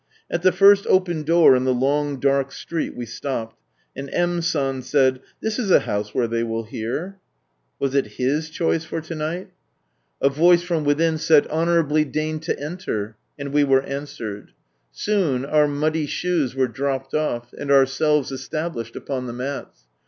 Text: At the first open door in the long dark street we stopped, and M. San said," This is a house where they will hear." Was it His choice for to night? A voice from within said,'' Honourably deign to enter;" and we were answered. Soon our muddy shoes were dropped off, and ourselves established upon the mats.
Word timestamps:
At 0.31 0.41
the 0.41 0.51
first 0.51 0.87
open 0.87 1.21
door 1.21 1.55
in 1.55 1.63
the 1.65 1.75
long 1.75 2.19
dark 2.19 2.51
street 2.53 2.95
we 2.95 3.05
stopped, 3.05 3.61
and 3.95 4.09
M. 4.11 4.41
San 4.41 4.81
said," 4.81 5.19
This 5.43 5.59
is 5.59 5.69
a 5.69 5.81
house 5.81 6.11
where 6.15 6.25
they 6.25 6.41
will 6.41 6.63
hear." 6.63 7.19
Was 7.77 7.93
it 7.93 8.07
His 8.17 8.49
choice 8.49 8.83
for 8.83 8.99
to 9.01 9.13
night? 9.13 9.51
A 10.19 10.27
voice 10.27 10.63
from 10.63 10.85
within 10.85 11.19
said,'' 11.19 11.45
Honourably 11.51 12.03
deign 12.03 12.39
to 12.39 12.59
enter;" 12.59 13.15
and 13.37 13.53
we 13.53 13.63
were 13.63 13.83
answered. 13.83 14.53
Soon 14.91 15.45
our 15.45 15.67
muddy 15.67 16.07
shoes 16.07 16.55
were 16.55 16.67
dropped 16.67 17.13
off, 17.13 17.53
and 17.55 17.69
ourselves 17.69 18.31
established 18.31 18.95
upon 18.95 19.27
the 19.27 19.33
mats. 19.33 19.81